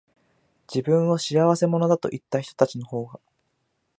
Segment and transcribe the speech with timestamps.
[0.67, 3.19] 自分を仕合せ者だと言ったひとたちのほうが、